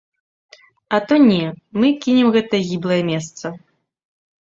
[0.97, 1.43] А то не,
[1.83, 3.57] мы кінем гэтае гіблае месца!